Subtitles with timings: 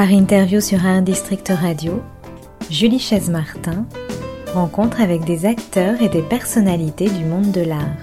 [0.00, 2.02] Art Interview sur Art District Radio,
[2.70, 3.84] Julie Chaise-Martin
[4.54, 7.98] rencontre avec des acteurs et des personnalités du monde de l'art.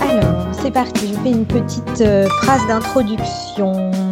[0.00, 4.07] Alors, c'est parti, je fais une petite euh, phrase d'introduction.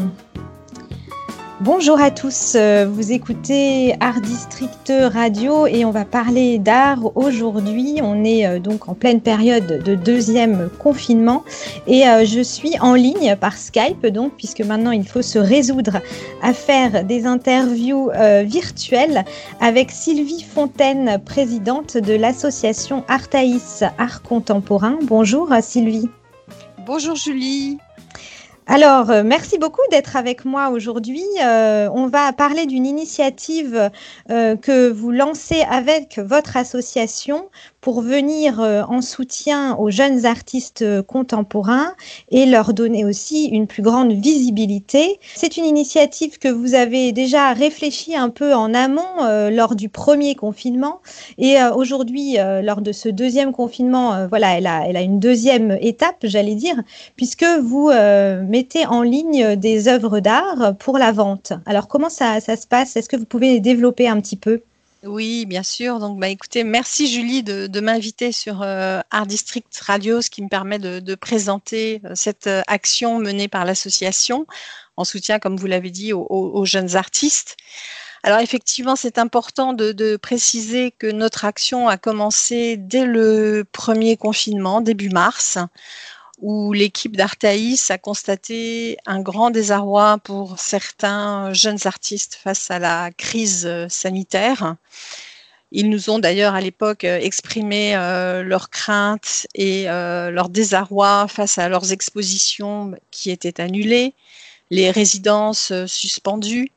[1.66, 7.98] Bonjour à tous, euh, vous écoutez Art District Radio et on va parler d'art aujourd'hui.
[8.04, 11.42] On est euh, donc en pleine période de deuxième confinement
[11.88, 15.98] et euh, je suis en ligne par Skype donc puisque maintenant il faut se résoudre
[16.40, 18.12] à faire des interviews
[18.44, 19.24] virtuelles
[19.60, 25.00] avec Sylvie Fontaine, présidente de l'association Artaïs Art Contemporain.
[25.02, 26.08] Bonjour Sylvie.
[26.86, 27.78] Bonjour Julie.
[28.68, 31.22] Alors, euh, merci beaucoup d'être avec moi aujourd'hui.
[31.40, 33.90] Euh, on va parler d'une initiative
[34.28, 37.48] euh, que vous lancez avec votre association
[37.86, 41.94] pour venir euh, en soutien aux jeunes artistes euh, contemporains
[42.32, 45.20] et leur donner aussi une plus grande visibilité.
[45.36, 49.88] C'est une initiative que vous avez déjà réfléchi un peu en amont euh, lors du
[49.88, 51.00] premier confinement
[51.38, 56.76] et aujourd'hui lors de ce deuxième confinement, voilà, elle a, une deuxième étape, j'allais dire,
[57.14, 57.90] puisque vous
[58.48, 61.52] mettez en ligne des œuvres d'art pour la vente.
[61.66, 62.96] Alors comment ça, ça se passe?
[62.96, 64.62] Est-ce que vous pouvez développer un petit peu?
[65.06, 65.98] Oui, bien sûr.
[65.98, 70.48] Donc, bah, écoutez, merci Julie de, m'inviter sur euh, Art District Radio, ce qui me
[70.48, 74.46] permet de, présenter euh, cette euh, action menée par l'association
[74.96, 77.56] en soutien, comme vous l'avez dit, aux, jeunes artistes.
[78.22, 84.80] Alors, effectivement, c'est important de, préciser que notre action a commencé dès le premier confinement,
[84.80, 85.58] début mars
[86.38, 93.10] où l'équipe d'Artaïs a constaté un grand désarroi pour certains jeunes artistes face à la
[93.10, 94.76] crise euh, sanitaire.
[95.72, 101.58] Ils nous ont d'ailleurs à l'époque euh, exprimé euh, leurs craintes et leur désarroi face
[101.58, 104.12] à leurs expositions qui étaient annulées,
[104.70, 106.70] les résidences suspendues,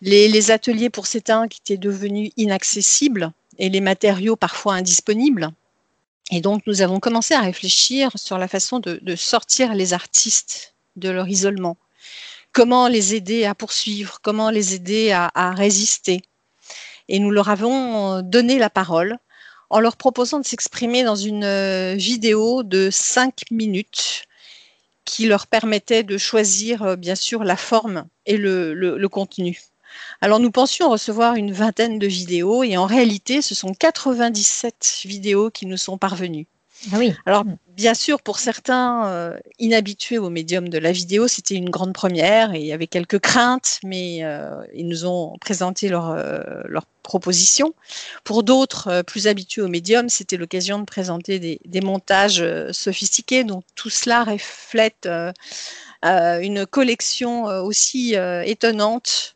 [0.00, 5.50] les, les ateliers pour certains qui étaient devenus inaccessibles et les matériaux parfois indisponibles.
[6.30, 11.08] Et donc, nous avons commencé à réfléchir sur la façon de, sortir les artistes de
[11.08, 11.76] leur isolement.
[12.52, 16.22] Comment les aider à poursuivre, comment les aider à, résister.
[17.08, 19.16] Et nous leur avons donné la parole
[19.70, 24.24] en leur proposant de s'exprimer dans une euh, vidéo de cinq minutes
[25.04, 29.60] qui leur permettait de choisir, euh, bien sûr, la forme et le contenu.
[30.20, 35.50] Alors nous pensions recevoir une vingtaine de vidéos et en réalité, ce sont 97 vidéos
[35.50, 36.46] qui nous sont parvenues.
[36.92, 37.12] Ah oui.
[37.26, 37.44] Alors,
[37.76, 42.54] bien sûr, pour certains euh, inhabitués au médium de la vidéo, c'était une grande première
[42.54, 46.86] et il y avait quelques craintes, mais euh, ils nous ont présenté leurs leur euh,
[47.02, 47.74] propositions.
[48.22, 53.44] Pour d'autres plus habitués au médium, c'était l'occasion de présenter des, des montages sophistiqués.
[53.44, 55.08] Donc, tout cela reflète
[56.02, 58.14] une collection aussi
[58.44, 59.34] étonnante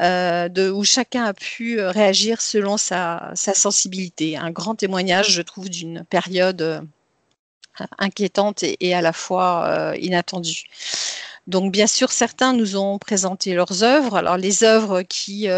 [0.00, 4.38] euh, de, où chacun a pu euh, réagir selon sa, sensibilité.
[4.38, 6.80] Un grand témoignage, je trouve, d'une période euh,
[7.98, 10.64] inquiétante et, à la fois inattendue.
[11.46, 14.16] Donc, bien sûr, certains nous ont présenté leurs œuvres.
[14.16, 15.48] Alors, les œuvres qui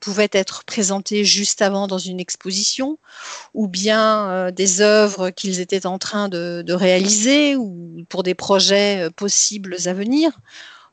[0.00, 2.98] pouvaient être présentées juste avant dans une exposition,
[3.54, 9.76] ou bien des œuvres qu'ils étaient en train de, réaliser, ou pour des projets possibles
[9.84, 10.32] à venir,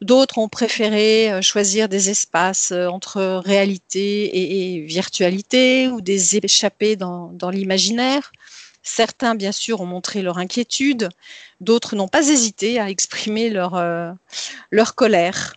[0.01, 6.95] D'autres ont préféré euh, choisir des espaces euh, entre réalité et, virtualité ou des échappées
[6.95, 8.31] dans, l'imaginaire.
[8.83, 11.09] Certains, bien sûr, ont montré leur inquiétude.
[11.61, 14.11] D'autres n'ont pas hésité à exprimer leur, euh,
[14.69, 15.56] leur colère.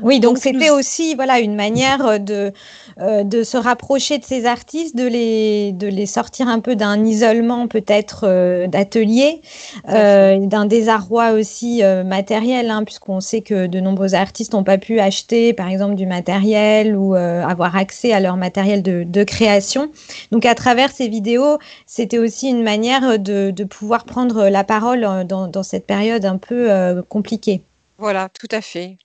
[0.00, 2.52] Oui, donc c'était aussi voilà une manière euh, de,
[3.00, 7.04] euh, de se rapprocher de ces artistes, de les, de les sortir un peu d'un
[7.04, 9.42] isolement peut-être euh, d'atelier,
[9.86, 15.52] d'un désarroi aussi matériel, hein, puisqu'on sait que de nombreux artistes n'ont pas pu acheter
[15.52, 19.90] par exemple du matériel ou avoir accès à leur matériel de, de, création.
[20.30, 25.24] Donc à travers ces vidéos, c'était aussi une manière de, de, pouvoir prendre la parole
[25.26, 27.62] dans, dans cette période un peu compliquée.
[27.98, 28.96] Voilà, tout à fait.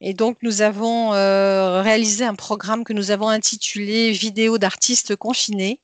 [0.00, 5.80] Et donc, nous avons euh, réalisé un programme que nous avons intitulé Vidéo d'artistes confinés.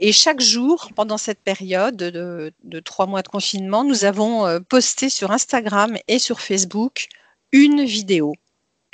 [0.00, 5.08] Et chaque jour, pendant cette période de, trois mois de confinement, nous avons euh, posté
[5.08, 7.08] sur Instagram et sur Facebook
[7.52, 8.34] une vidéo.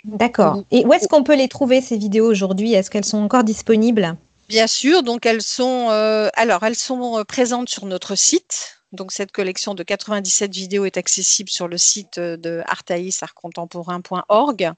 [0.05, 0.63] D'accord.
[0.71, 2.75] Et où est-ce qu'on peut les trouver, ces vidéos aujourd'hui?
[2.75, 4.17] Est-ce qu'elles sont encore disponibles?
[4.49, 9.33] Bien sûr, donc elles sont, euh, alors elles sont présentes sur notre site donc cette
[9.33, 14.73] collection de 97 vidéos est accessible sur le site euh, de artaïsartcontemporain.org.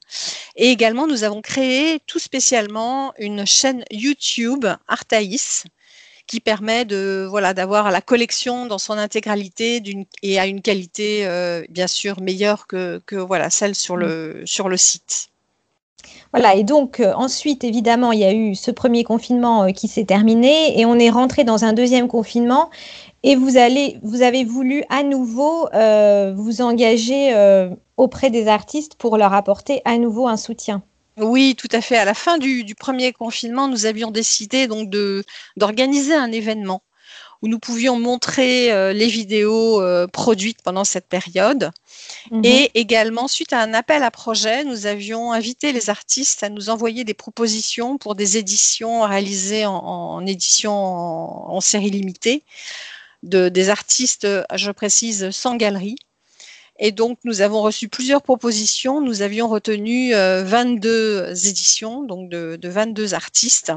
[0.57, 5.65] Et également, nous avons créé tout spécialement une chaîne YouTube Artaïs
[6.27, 9.83] qui permet de voilà d'avoir la collection dans son intégralité
[10.23, 11.27] et à une qualité
[11.69, 15.32] bien sûr meilleure que, que voilà celle sur le, sur le site.
[16.33, 20.79] Voilà, et donc ensuite, évidemment, il y a eu ce premier confinement qui s'est terminé
[20.81, 22.71] et on est rentré dans un deuxième confinement
[23.23, 28.97] et vous, allez, vous avez voulu à nouveau euh, vous engager euh, auprès des artistes
[28.97, 30.83] pour leur apporter à nouveau un soutien.
[31.19, 31.97] Oui, tout à fait.
[31.97, 34.91] À la fin du, premier confinement, nous avions décidé donc
[35.57, 36.83] d'organiser un événement
[37.43, 41.71] où nous pouvions montrer euh, les vidéos produites pendant cette période.
[42.31, 42.45] Mhm.
[42.45, 46.71] Et également, suite à un appel à projet, nous avions invité les artistes à nous
[46.71, 52.43] envoyer des propositions pour des éditions réalisées en, édition en, série limitée
[53.23, 55.97] des artistes, je précise, sans galerie.
[56.79, 59.01] Et donc, nous avons reçu plusieurs propositions.
[59.01, 63.73] Nous avions retenu 22 euh, éditions, donc de, 22 artistes,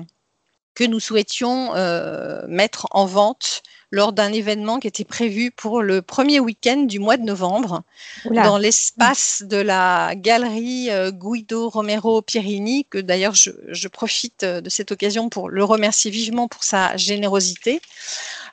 [0.76, 6.02] que nous souhaitions euh, mettre en vente lors d'un événement qui était prévu pour le
[6.02, 7.84] premier week-end du mois de novembre,
[8.30, 14.70] dans l'espace de la galerie euh, Guido Romero Pierini, que d'ailleurs je, je, profite de
[14.70, 17.80] cette occasion pour le remercier vivement pour sa générosité.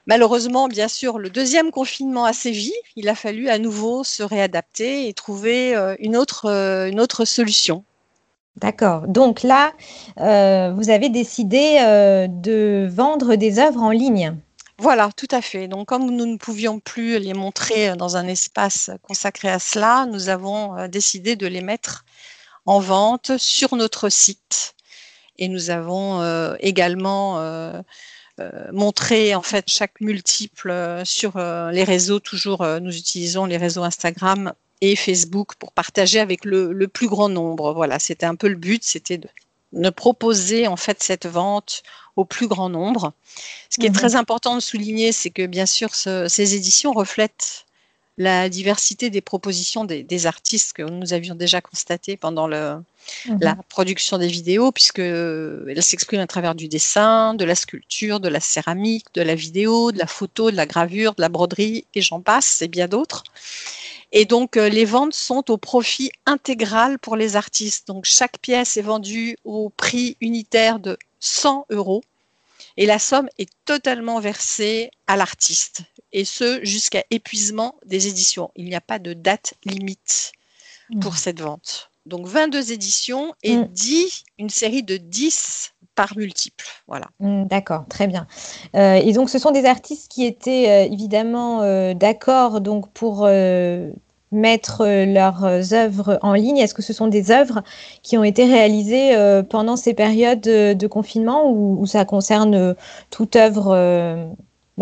[0.06, 2.72] Malheureusement, bien sûr, le deuxième confinement a sévi.
[2.96, 7.24] Il a fallu à nouveau se réadapter et trouver euh, une autre, euh, une autre
[7.24, 7.84] solution.
[8.56, 9.08] D'accord.
[9.08, 9.72] Donc là,
[10.18, 11.78] euh, vous avez décidé
[12.28, 14.36] de vendre des œuvres en ligne.
[14.78, 15.68] Voilà, tout à fait.
[15.68, 20.28] Donc, comme nous ne pouvions plus les montrer dans un espace consacré à cela, nous
[20.28, 22.04] avons décidé de les mettre
[22.66, 24.74] en vente sur notre site.
[25.38, 26.22] Et nous avons
[26.60, 27.82] également
[28.40, 32.18] euh, montrer en fait chaque multiple euh, sur euh, les réseaux.
[32.18, 37.72] Toujours, nous utilisons les réseaux Instagram et Facebook pour partager avec le, plus grand nombre.
[37.72, 41.84] Voilà, c'était un peu le but, c'était de, proposer en fait cette vente
[42.16, 43.14] au plus grand nombre.
[43.70, 43.94] Ce qui est mhm.
[43.94, 47.64] très important de souligner, c'est que bien sûr, ces éditions reflètent
[48.18, 52.74] la diversité des propositions des, artistes que nous avions déjà constaté pendant le,
[53.28, 53.38] mhm.
[53.40, 58.40] la production des vidéos, puisqu'elles s'expriment à travers du dessin, de la sculpture, de la
[58.40, 62.20] céramique, de la vidéo, de la photo, de la gravure, de la broderie, et j'en
[62.20, 63.22] passe, et bien d'autres.
[64.12, 67.88] Et donc, euh, les ventes sont au profit intégral pour les artistes.
[67.88, 72.02] Donc, chaque pièce est vendue au prix unitaire de 100 euros
[72.76, 75.82] et la somme est totalement versée à l'artiste,
[76.12, 78.50] et ce jusqu'à épuisement des éditions.
[78.56, 80.32] Il n'y a pas de date limite
[81.00, 81.16] pour mmh.
[81.16, 81.90] cette vente.
[82.06, 84.42] Donc 22 éditions et 10, mmh.
[84.42, 86.64] une série de 10 par multiple.
[86.86, 87.06] Voilà.
[87.20, 88.26] Mmh, d'accord, très bien.
[88.76, 93.28] Euh, et donc ce sont des artistes qui étaient euh, évidemment euh, d'accord donc pour
[94.34, 97.62] mettre leurs œuvres en ligne Est-ce que ce sont des œuvres
[98.02, 99.14] qui ont été réalisées
[99.50, 102.74] pendant ces périodes de confinement ou, ça concerne
[103.10, 103.76] toute œuvre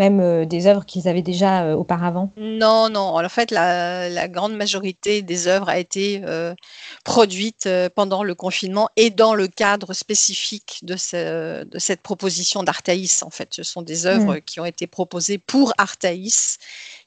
[0.09, 3.17] même des œuvres qu'ils avaient déjà auparavant Non, non.
[3.17, 6.21] En fait, la, grande majorité des œuvres a été
[7.03, 10.95] produite pendant le confinement et dans le cadre spécifique de,
[11.63, 13.23] de cette proposition d'Artaïs.
[13.23, 14.41] En fait, ce sont des œuvres mmh.
[14.41, 16.57] qui ont été proposées pour Artaïs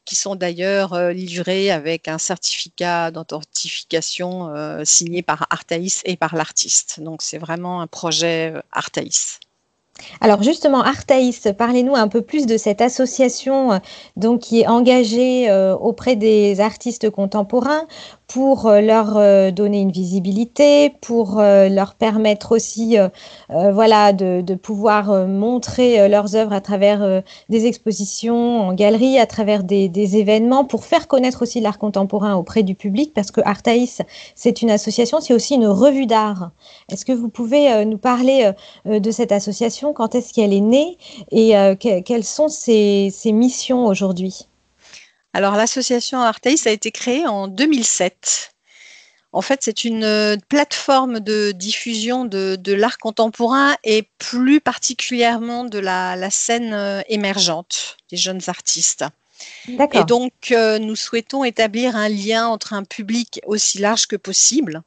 [0.04, 6.34] qui sont d'ailleurs euh, livrés avec un certificat d'authentification euh, signé par Artaïs et par
[6.34, 7.00] l'artiste.
[7.00, 9.40] Donc c'est vraiment un projet euh, Artaïs.
[10.20, 13.80] Alors justement, Artaïs, parlez-nous un peu plus de cette association
[14.16, 17.86] donc, qui est engagée auprès des artistes contemporains
[18.26, 22.96] pour euh, leur euh, donner une visibilité, pour euh, leur permettre aussi
[23.48, 30.16] voilà, de, pouvoir montrer leurs œuvres à travers des expositions en galerie, à travers des,
[30.16, 34.02] événements, pour faire connaître aussi l'art contemporain auprès du public, parce que Artaïs,
[34.34, 36.50] c'est une association, c'est aussi une revue d'art.
[36.90, 38.50] Est-ce que vous pouvez nous parler
[38.86, 40.96] de cette association, quand est-ce qu'elle est née?
[41.30, 44.46] Et quelles sont ses missions aujourd'hui?
[45.34, 48.54] Alors, l'association Arteis a été créée en 2007.
[49.32, 55.80] En fait, c'est une euh, plateforme de diffusion de, l'art contemporain et plus particulièrement de
[55.80, 59.04] la, scène euh, émergente des jeunes artistes.
[59.66, 64.82] Et donc, euh, nous souhaitons établir un lien entre un public aussi large que possible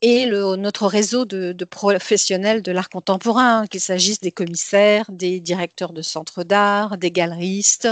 [0.00, 5.92] et notre réseau de, de professionnels de l'art contemporain, qu'il s'agisse des commissaires, des directeurs
[5.92, 7.88] de centres d'art, des galeristes,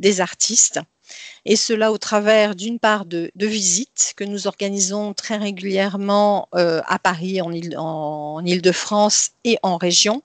[0.00, 0.80] des artistes
[1.44, 6.98] et cela au travers d'une part de, visites que nous organisons très régulièrement euh, à
[6.98, 7.50] Paris, en,
[8.44, 10.22] Ile, de france et en région,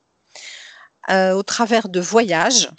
[1.09, 2.69] euh, au travers de voyages.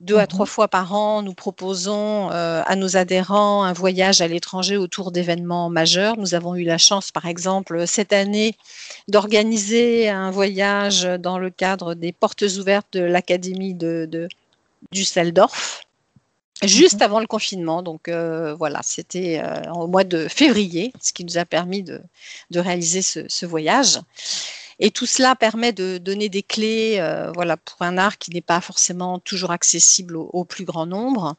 [0.00, 4.76] deux à trois fois par an, nous proposons à nos adhérents un voyage à l'étranger
[4.76, 6.16] autour d'événements majeurs.
[6.16, 8.56] Nous avons eu la chance, par exemple, cette année,
[9.08, 14.28] d'organiser un voyage dans le cadre des portes ouvertes de l'Académie de, de,
[14.92, 15.83] Düsseldorf
[16.62, 17.02] juste mhm.
[17.02, 17.82] avant le confinement.
[17.82, 22.00] Donc euh, voilà, c'était euh, au mois de février, ce qui nous a permis de,
[22.54, 23.98] réaliser ce, voyage.
[24.78, 28.40] Et tout cela permet de donner des clés euh, voilà, pour un art qui n'est
[28.40, 31.36] pas forcément toujours accessible au plus grand nombre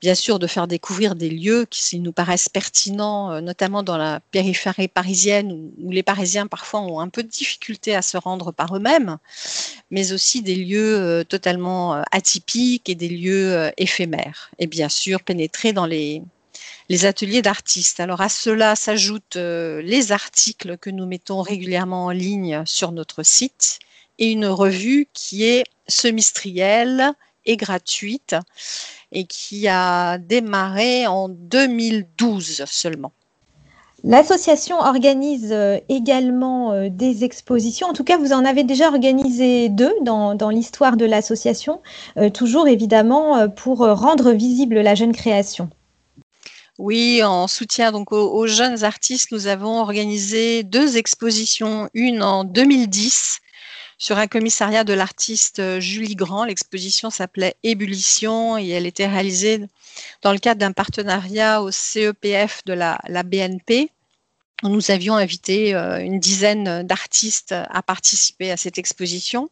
[0.00, 4.20] bien sûr de faire découvrir des lieux qui nous paraissent pertinents, euh, notamment dans la
[4.30, 8.76] périphérie parisienne où, les Parisiens parfois ont un peu de difficulté à se rendre par
[8.76, 9.18] eux-mêmes,
[9.90, 14.50] mais aussi des lieux euh, totalement atypiques et des lieux éphémères.
[14.58, 16.22] Et bien sûr pénétrer dans les,
[16.88, 18.00] les ateliers d'artistes.
[18.00, 23.78] Alors à cela s'ajoutent les articles que nous mettons régulièrement en ligne sur notre site
[24.18, 27.12] et une revue qui est semestrielle
[27.46, 28.36] et gratuite
[29.12, 33.12] et qui a démarré en 2012 seulement.
[34.04, 37.88] L'association organise euh, également euh, des expositions.
[37.88, 41.80] En tout cas, vous en avez déjà organisé deux dans, l'histoire de l'association,
[42.16, 45.68] euh, toujours évidemment pour rendre visible la jeune création.
[46.78, 53.40] Oui, en soutien donc aux, jeunes artistes, nous avons organisé deux expositions, une en 2010
[53.98, 56.44] sur un commissariat de l'artiste euh, Julie Grand.
[56.44, 59.60] L'exposition s'appelait Ébullition et elle était réalisée
[60.22, 63.90] dans le cadre d'un partenariat au CEPF de la, BNP.
[64.62, 69.50] Nous avions invité euh, une dizaine d'artistes à participer à cette exposition.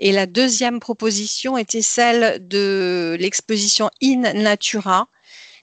[0.00, 5.08] Et la deuxième proposition était celle de l'exposition In Natura,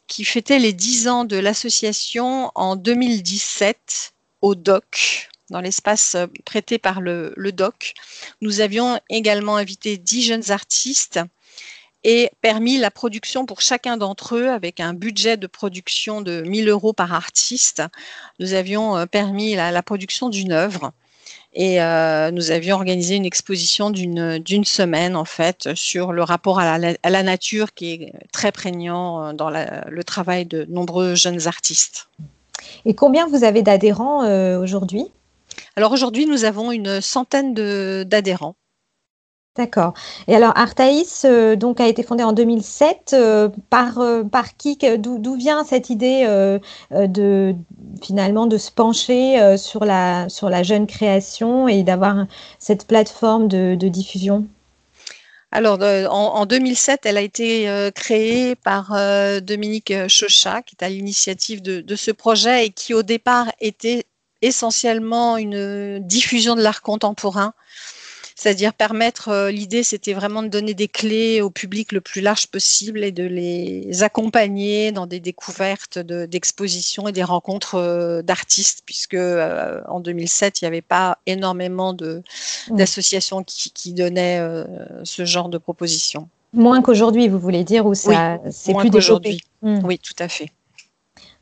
[0.08, 6.78] qui fêtait les dix ans de l'association en 2017 au DOC, dans l'espace euh, prêté
[6.78, 7.94] par le, DOC.
[8.42, 11.20] Nous avions également invité dix jeunes artistes
[12.04, 16.68] et permis la production pour chacun d'entre eux avec un budget de production de 1000
[16.68, 17.82] euros par artiste.
[18.40, 20.92] Nous avions euh, permis la, production d'une œuvre
[21.54, 26.78] et euh, nous avions organisé une exposition d'une semaine en fait sur le rapport à
[26.78, 32.10] la, nature qui est très prégnant dans le travail de nombreux jeunes artistes.
[32.86, 34.26] Et combien vous avez d'adhérents
[34.60, 35.06] aujourd'hui?
[35.76, 37.54] Alors aujourd'hui, nous avons une centaine
[38.04, 38.56] d'adhérents.
[39.56, 39.94] D'accord.
[40.28, 44.80] Et alors Artaïs euh, donc a été fondée en 2007 euh, par euh, par qui
[44.98, 46.26] d'où vient cette idée
[46.92, 47.56] de
[48.02, 52.26] finalement de se pencher sur la sur la jeune création et d'avoir
[52.58, 54.48] cette plateforme de, diffusion?
[55.52, 55.78] Alors,
[56.10, 58.98] en, 2007, elle a été créée par
[59.44, 64.06] Dominique Chochat, qui est à l'initiative de, ce projet et qui, au départ, était
[64.42, 67.54] essentiellement une diffusion de l'art contemporain.
[68.36, 72.48] C'est-à-dire permettre, euh, l'idée c'était vraiment de donner des clés au public le plus large
[72.48, 79.14] possible et de les accompagner dans des découvertes d'expositions et des rencontres euh, d'artistes, puisque
[79.14, 82.76] euh, en 2007 il n'y avait pas énormément mmh.
[82.76, 84.42] d'associations qui, qui, donnaient
[85.04, 86.28] ce genre de propositions.
[86.54, 89.38] Moins qu'aujourd'hui, vous voulez dire, ou ça c'est plus développé.
[89.62, 89.80] Mmh.
[89.84, 90.52] Oui, tout à fait.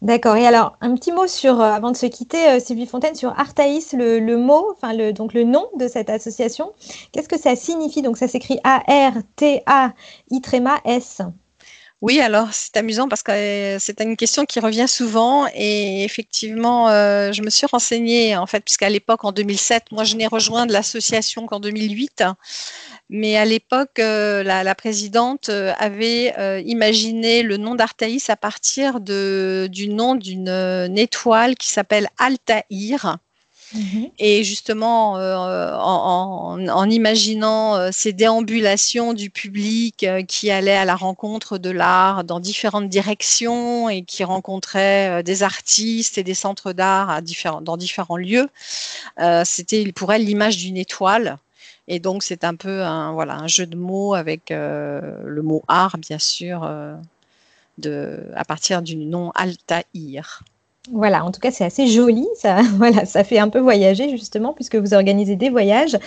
[0.01, 0.35] D'accord.
[0.35, 3.29] Et alors, un petit mot sur, euh, avant de se quitter, euh, Sylvie Fontaine, sur
[3.39, 6.73] Artaïs, le, mot, enfin le, donc le nom de cette association.
[7.11, 8.01] Qu'est-ce que ça signifie?
[8.01, 9.21] Donc, ça s'écrit A-R-T-A-I-S.
[12.01, 16.87] Oui, alors c'est amusant parce que euh, c'est une question qui revient souvent et effectivement,
[17.31, 21.45] je me suis renseignée en fait, puisqu'à l'époque, en 2007, moi je n'ai rejoint l'association
[21.45, 22.23] qu'en 2008.
[23.13, 29.01] Mais à l'époque, euh, la, présidente euh, avait euh, imaginé le nom d'Artaïs à partir
[29.01, 33.17] du nom d'une étoile qui s'appelle Altaïr.
[33.73, 34.09] Mhm.
[34.19, 42.23] Et justement, en, imaginant ces déambulations du public qui allait à la rencontre de l'art
[42.23, 47.21] dans différentes directions et qui rencontrait des artistes et des centres d'art
[47.61, 48.49] dans différents lieux,
[49.45, 51.37] c'était pour elle l'image d'une étoile.
[51.87, 56.19] Et donc, c'est un peu un, jeu de mots avec euh, le mot art, bien
[56.19, 56.95] sûr, euh,
[58.33, 60.43] à partir du nom Altaïr.
[60.89, 62.27] Voilà, en tout cas, c'est assez joli.
[62.35, 65.97] Ça, voilà, ça fait un peu voyager, justement, puisque vous organisez des voyages.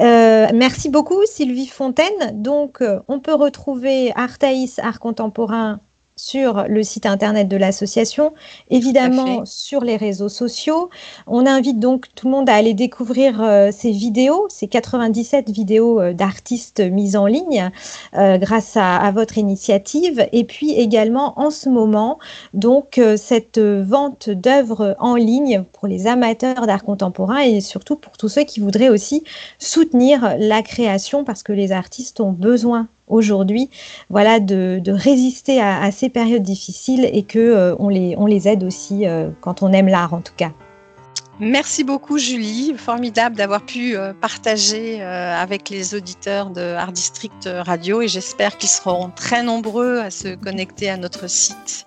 [0.00, 2.32] Euh, merci beaucoup, Sylvie Fontaine.
[2.42, 5.80] Donc, on peut retrouver Artaïs, Art Contemporain
[6.18, 8.32] sur le site internet de l'association,
[8.70, 10.88] évidemment sur les réseaux sociaux.
[11.26, 16.00] On invite donc tout le monde à aller découvrir euh, ces vidéos, ces 97 vidéos
[16.00, 17.70] euh, d'artistes mises en ligne
[18.14, 20.26] euh, grâce à, votre initiative.
[20.32, 22.18] Et puis également en ce moment,
[22.54, 28.28] donc cette vente d'œuvres en ligne pour les amateurs d'art contemporain et surtout pour tous
[28.28, 29.22] ceux qui voudraient aussi
[29.58, 33.70] soutenir la création parce que les artistes ont besoin aujourd'hui,
[34.10, 39.04] voilà, de, résister à, ces périodes difficiles et que on, les, on les aide aussi
[39.40, 40.52] quand on aime l'art en tout cas.
[41.38, 47.46] Merci beaucoup Julie, formidable d'avoir pu euh, partager euh, avec les auditeurs de Art District
[47.46, 51.86] Radio et j'espère qu'ils seront très nombreux à se connecter à notre site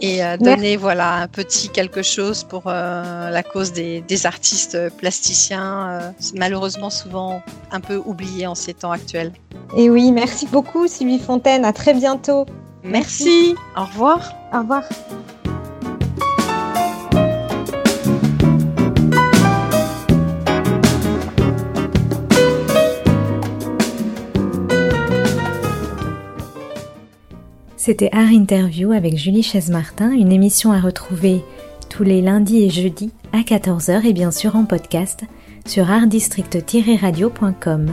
[0.00, 6.12] et à donner voilà un petit quelque chose pour euh, la cause des, artistes plasticiens,
[6.34, 9.32] malheureusement souvent un peu oubliés en ces temps actuels.
[9.76, 12.44] Et oui, merci beaucoup Sylvie Fontaine, à très bientôt.
[12.84, 13.54] merci.
[13.76, 14.34] au revoir.
[14.52, 14.84] Au revoir.
[27.82, 31.42] C'était Art Interview avec Julie Chaise-Martin, une émission à retrouver
[31.88, 35.24] tous les lundis et jeudis à 14h et bien sûr en podcast
[35.64, 37.90] sur artdistrict-radio.com.